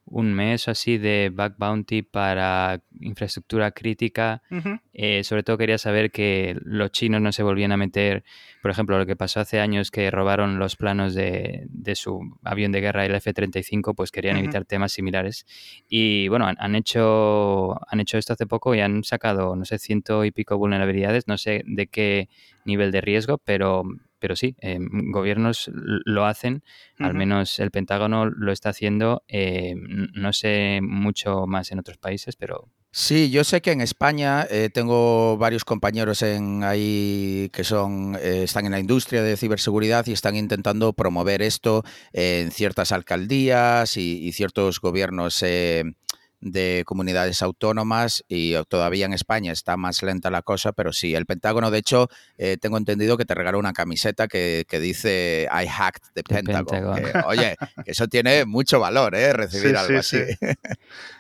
[0.06, 4.42] un mes así de back bounty para infraestructura crítica.
[4.94, 8.24] Eh, sobre todo quería saber que los chinos no se volvían a meter,
[8.62, 12.82] por ejemplo, lo que pasó hace años que robaron los planos de, su avión de
[12.82, 15.46] guerra, el F-35, pues querían evitar temas similares.
[15.88, 20.26] Y bueno, han, hecho, han hecho esto hace poco y han sacado, no sé, ciento
[20.26, 22.30] y pico vulnerabilidades, no sé de qué
[22.66, 23.84] nivel de riesgo, pero
[24.24, 26.64] pero sí, eh, gobiernos lo hacen,
[26.98, 32.38] al menos el Pentágono lo está haciendo, eh, no sé mucho más en otros países,
[32.38, 32.70] pero...
[32.90, 38.66] Sí, yo sé que en España eh, tengo varios compañeros en ahí que son están
[38.66, 41.84] en la industria de ciberseguridad y están intentando promover esto
[42.14, 45.44] en ciertas alcaldías y, y ciertos gobiernos
[46.44, 51.26] de comunidades autónomas y todavía en España está más lenta la cosa, pero sí, el
[51.26, 56.04] Pentágono, de hecho, eh, tengo entendido que te regaló una camiseta que, dice I hacked
[56.14, 57.02] the, Pentagon.
[57.26, 59.34] oye, eso tiene mucho valor, ¿eh?
[59.34, 60.18] Recibir algo así.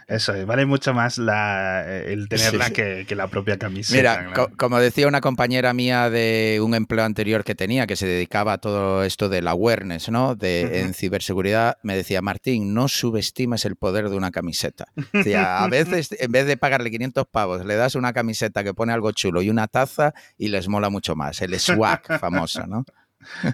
[0.07, 3.97] Eso vale mucho más la, el tenerla Que, la propia camiseta.
[3.97, 8.53] Mira, como decía una compañera mía de un empleo anterior que tenía, que se dedicaba
[8.53, 10.35] a todo esto del awareness, ¿no?
[10.35, 14.85] De, En ciberseguridad, me decía, Martín, no subestimes el poder de una camiseta.
[15.35, 19.11] A veces, en vez de pagarle 500 pavos, le das una camiseta que pone algo
[19.11, 21.41] chulo y una taza y les mola mucho más.
[21.41, 22.85] El swag famoso, ¿no?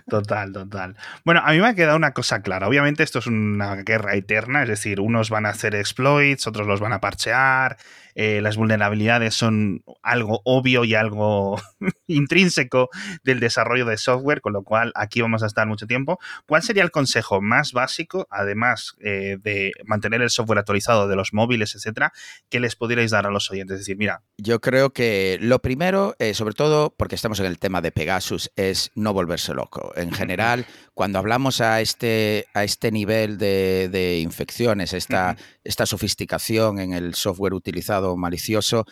[0.07, 0.95] Total, total.
[1.23, 2.67] Bueno, a mí me ha quedado una cosa clara.
[2.67, 6.79] Obviamente esto es una guerra eterna, es decir, unos van a hacer exploits, otros los
[6.79, 7.77] van a parchear,
[8.15, 11.59] eh, las vulnerabilidades son algo obvio y algo
[12.07, 12.89] intrínseco
[13.23, 16.19] del desarrollo de software, con lo cual aquí vamos a estar mucho tiempo.
[16.47, 21.33] ¿Cuál sería el consejo más básico, además eh, de mantener el software actualizado de los
[21.33, 22.13] móviles, etcétera,
[22.49, 23.75] que les pudierais dar a los oyentes?
[23.75, 24.21] Es decir, mira.
[24.37, 28.51] Yo creo que lo primero, eh, sobre todo porque estamos en el tema de Pegasus,
[28.55, 29.93] es no volverse loco.
[29.95, 36.93] En general, cuando hablamos a este, a este nivel de, infecciones, esta, esta sofisticación en
[36.93, 38.85] el software utilizado malicioso,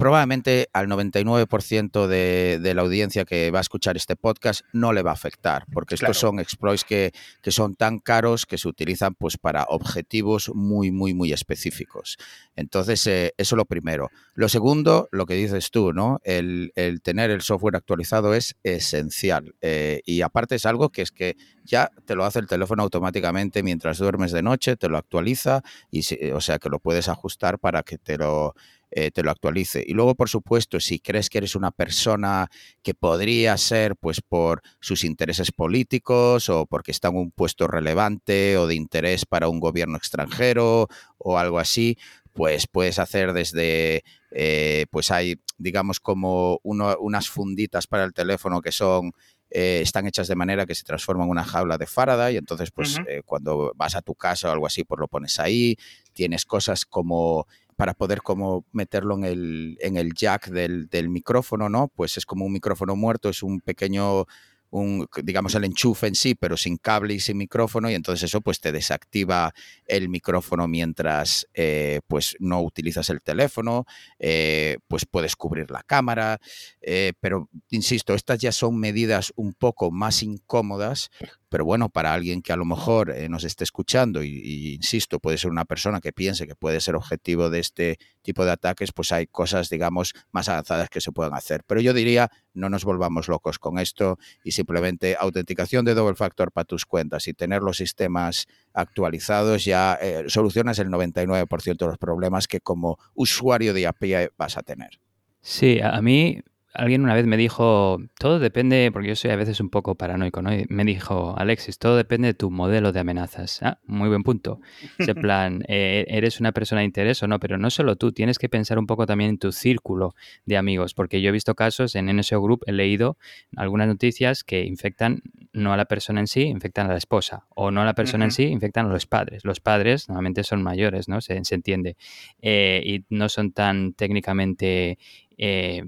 [0.00, 5.02] probablemente al 99% de, de, la audiencia que va a escuchar este podcast no le
[5.02, 9.14] va a afectar, porque estos son exploits que, que, son tan caros que se utilizan
[9.14, 12.16] pues para objetivos muy, muy, muy específicos.
[12.56, 14.08] Entonces, eh, eso es lo primero.
[14.34, 16.18] Lo segundo, lo que dices tú, ¿no?
[16.24, 19.54] El, el tener el software actualizado es esencial.
[19.60, 23.62] Eh, y aparte es algo que es que ya te lo hace el teléfono automáticamente
[23.62, 26.00] mientras duermes de noche, te lo actualiza, y
[26.32, 28.54] o sea que lo puedes ajustar para que te lo
[28.90, 29.84] eh, te lo actualice.
[29.86, 32.48] Y luego, por supuesto, si crees que eres una persona
[32.82, 38.56] que podría ser, pues, por sus intereses políticos o porque está en un puesto relevante
[38.56, 41.98] o de interés para un gobierno extranjero o algo así,
[42.32, 48.72] pues puedes hacer desde, eh, pues hay, digamos, como unas funditas para el teléfono que
[48.72, 49.12] son
[49.50, 52.70] eh, están hechas de manera que se transforman en una jaula de Faraday, y entonces
[52.70, 55.76] pues cuando vas a tu casa o algo así, pues lo pones ahí,
[56.12, 57.48] tienes cosas como
[57.80, 61.88] para poder como meterlo en el, en el jack del, del micrófono, ¿no?
[61.88, 64.26] Pues es como un micrófono muerto, es un pequeño
[64.68, 68.42] un, digamos, el enchufe en sí, pero sin cable y sin micrófono, y entonces eso
[68.42, 69.54] pues te desactiva
[69.86, 73.86] el micrófono mientras eh, pues no utilizas el teléfono,
[74.18, 76.38] eh, pues puedes cubrir la cámara,
[76.82, 81.10] eh, pero insisto, estas ya son medidas un poco más incómodas,
[81.50, 85.50] pero bueno, para alguien que a lo mejor nos esté escuchando, y, insisto, puede ser
[85.50, 89.26] una persona que piense que puede ser objetivo de este tipo de ataques, pues hay
[89.26, 91.64] cosas, digamos, más avanzadas que se pueden hacer.
[91.66, 96.52] Pero yo diría, no nos volvamos locos con esto y simplemente autenticación de doble factor
[96.52, 101.98] para tus cuentas y tener los sistemas actualizados ya eh, solucionas el 99% de los
[101.98, 105.00] problemas que como usuario de API vas a tener.
[105.40, 106.40] Sí, a mí
[106.72, 110.40] alguien una vez me dijo, todo depende, porque yo soy a veces un poco paranoico,
[110.42, 110.54] ¿no?
[110.54, 113.60] Y me dijo, Alexis, todo depende de tu modelo de amenazas.
[113.62, 114.60] Ah, muy buen punto.
[114.98, 118.38] Ese plan, eh, eres una persona de interés o no, pero no solo tú, tienes
[118.38, 120.14] que pensar un poco también en tu círculo
[120.46, 123.16] de amigos, porque yo he visto casos en NSO Group, he leído
[123.56, 127.72] algunas noticias que infectan no a la persona en sí, infectan a la esposa, o
[127.72, 129.44] no a la persona en sí, infectan a los padres.
[129.44, 131.20] Los padres normalmente son mayores, ¿no?
[131.20, 131.96] Se, entiende.
[132.40, 134.98] Eh, y no son tan técnicamente
[135.42, 135.82] eh,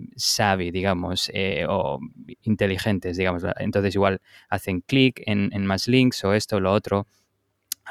[0.72, 2.00] digamos, eh, o
[2.42, 3.42] inteligentes, digamos.
[3.58, 7.06] Entonces igual hacen clic en, en, más links o esto o lo otro.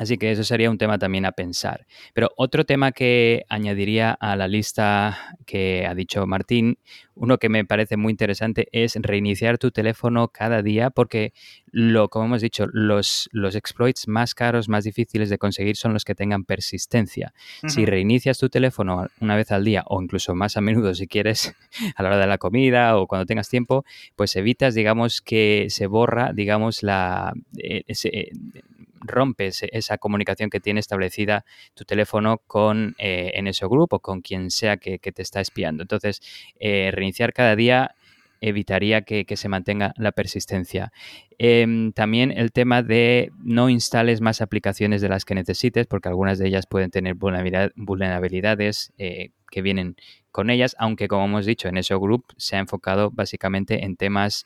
[0.02, 1.86] Así que eso sería un tema también a pensar.
[2.16, 6.80] Pero otro tema que añadiría a la lista que ha dicho Martín,
[7.14, 11.34] uno que me parece muy interesante es reiniciar tu teléfono cada día porque,
[11.68, 16.04] lo, como hemos dicho, los, los exploits más caros, más difíciles de conseguir son los
[16.04, 17.36] que tengan persistencia.
[17.68, 21.54] Si reinicias tu teléfono una vez al día o incluso más a menudo si quieres
[21.96, 23.86] a la hora de la comida o cuando tengas tiempo,
[24.16, 27.34] pues evitas, digamos, que se borra, digamos, la...
[27.60, 28.32] Eh, ese,
[29.02, 34.52] rompes esa comunicación que tiene establecida tu teléfono con eh, en ese grupo con quien
[34.52, 35.84] sea que, te está espiando.
[35.84, 36.22] Entonces,
[36.60, 37.96] eh, reiniciar cada día
[38.40, 40.92] evitaría que, se mantenga la persistencia.
[41.38, 46.40] Em, también el tema de no instales más aplicaciones de las que necesites, porque algunas
[46.40, 49.96] de ellas pueden tener vulnerabilidades eh, que vienen
[50.32, 54.46] con ellas, aunque como hemos dicho, en ese Group se ha enfocado básicamente en temas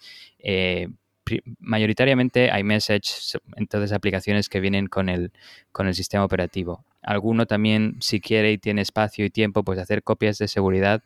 [1.59, 5.31] mayoritariamente iMessage, entonces aplicaciones que vienen con el,
[5.71, 6.85] con el sistema operativo.
[7.01, 11.03] Alguno también, si quiere y tiene espacio y tiempo, pues hacer copias de seguridad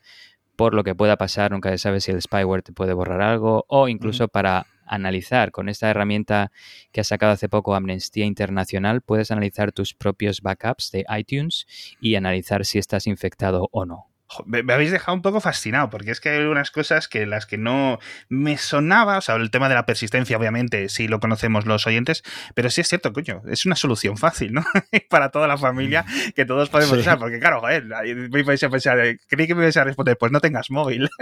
[0.56, 3.64] por lo que pueda pasar, nunca se sabe si el spyware te puede borrar algo,
[3.70, 5.52] o incluso para analizar.
[5.52, 6.52] Con esta herramienta
[6.92, 11.66] que ha sacado hace poco Amnistía Internacional, puedes analizar tus propios backups de iTunes
[12.02, 14.09] y analizar si estás infectado o no
[14.46, 17.58] me, habéis dejado un poco fascinado, porque es que hay unas cosas que las que
[17.58, 21.88] no me sonaba, o sea, el tema de la persistencia, obviamente, sí lo conocemos los
[21.88, 24.64] oyentes, pero sí es cierto, coño, es una solución fácil, ¿no?
[25.10, 26.32] Para toda la familia mm.
[26.32, 29.78] que todos podemos usar, porque claro, joder, me vais a pensar, creí que me ibas
[29.78, 31.10] a responder, pues no tengas móvil.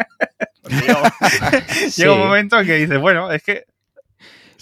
[1.95, 3.65] llega un momento en que dices, bueno, es que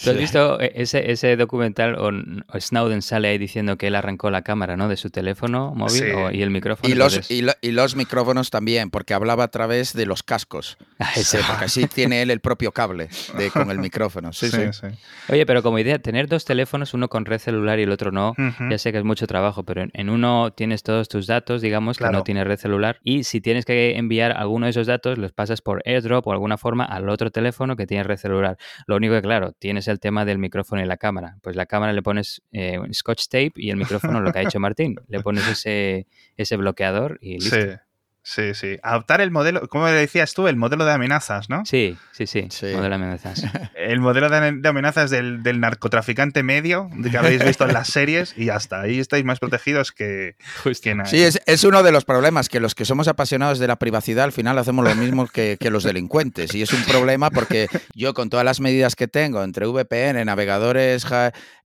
[0.03, 2.12] ¿Tú has visto e-, ese, ese documental o,
[2.60, 4.88] Snowden sale ahí diciendo que él arrancó la cámara ¿no?
[4.88, 6.03] de su teléfono móvil
[6.34, 6.91] y el micrófono?
[6.91, 10.77] Y los, y, los micrófonos también, porque hablaba a través de los cascos.
[10.97, 14.31] Ah, porque así tiene él el propio cable de, con el micrófono.
[14.31, 14.88] Sí, sí,
[15.27, 18.34] Oye, pero como idea, tener dos teléfonos, uno con red celular y el otro no,
[18.69, 22.10] ya sé que es mucho trabajo, pero en uno tienes todos tus datos, digamos, que
[22.10, 25.62] no tiene red celular, y si tienes que enviar alguno de esos datos, los pasas
[25.62, 28.58] por AirDrop o alguna forma al otro teléfono que tiene red celular.
[28.88, 31.38] Lo único que, claro, tienes el tema del micrófono y la cámara.
[31.41, 34.60] Pues la cámara le pones eh, scotch tape y el micrófono lo que ha hecho
[34.62, 34.95] Martín.
[35.08, 37.56] Le pones ese, ese bloqueador y listo.
[37.56, 37.67] Sí,
[38.25, 38.79] sí.
[38.81, 40.47] Adoptar el modelo, ¿cómo decías tú?
[40.47, 41.63] El modelo de amenazas, ¿no?
[41.65, 42.47] Sí, sí, sí.
[42.61, 43.43] Modelo de amenazas.
[43.75, 48.55] El modelo de, amenazas del, narcotraficante medio que habéis visto en las series y ya
[48.55, 48.81] está.
[48.81, 50.35] Ahí estáis más protegidos que,
[50.95, 51.05] nada.
[51.05, 54.32] Sí, es, uno de los problemas que los que somos apasionados de la privacidad al
[54.32, 56.55] final hacemos lo mismo que, los delincuentes.
[56.55, 61.05] Y es un problema porque yo con todas las medidas que tengo entre VPN, navegadores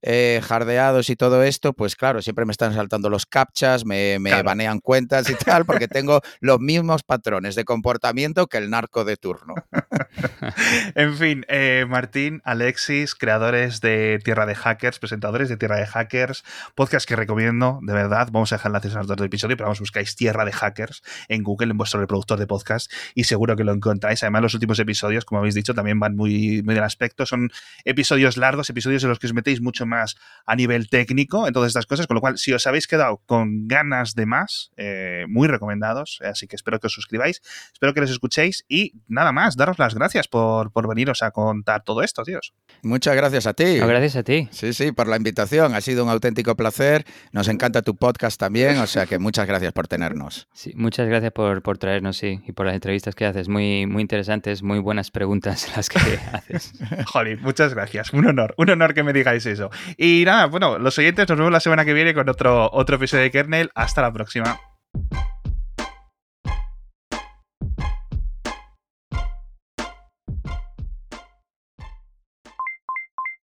[0.03, 4.79] eh, jardeados y todo esto, pues claro, siempre me están saltando los captchas, me, banean
[4.79, 9.55] cuentas y tal, porque tengo los mismos patrones de comportamiento que el narco de turno.
[10.95, 16.43] en fin, eh, Martín, Alexis, creadores de Tierra de Hackers, presentadores de Tierra de Hackers,
[16.75, 18.29] podcast que recomiendo, de verdad.
[18.31, 21.03] Vamos a dejar enlaces a los dos del episodio, pero vamos, buscáis Tierra de Hackers
[21.27, 24.23] en Google, en vuestro reproductor de podcast, y seguro que lo encontráis.
[24.23, 27.25] Además, los últimos episodios, como habéis dicho, también van muy, del aspecto.
[27.25, 27.51] Son
[27.85, 31.67] episodios largos, episodios en los que os metéis mucho más a nivel técnico en todas
[31.67, 35.47] estas cosas, con lo cual, si os habéis quedado con ganas de más, eh, muy
[35.47, 36.19] recomendados.
[36.23, 37.41] Así que espero que os suscribáis,
[37.73, 41.83] espero que los escuchéis y nada más, daros las gracias por, por veniros a contar
[41.83, 42.53] todo esto, tíos.
[42.83, 43.77] Muchas gracias a ti.
[43.77, 44.47] gracias a ti.
[44.51, 45.75] Sí, sí, por la invitación.
[45.75, 47.05] Ha sido un auténtico placer.
[47.31, 50.47] Nos encanta tu podcast también, o sea que muchas gracias por tenernos.
[50.61, 53.49] Sí, muchas gracias por, por traernos, sí, y por las entrevistas que haces.
[53.49, 55.97] Muy, muy interesantes, muy buenas preguntas las que
[56.33, 56.73] haces.
[57.07, 58.13] Joder, muchas gracias.
[58.13, 59.71] Un honor, un honor que me digáis eso.
[59.97, 63.23] Y nada, bueno, los oyentes nos vemos la semana que viene con otro, otro episodio
[63.23, 63.71] de Kernel.
[63.73, 64.70] Hasta la próxima.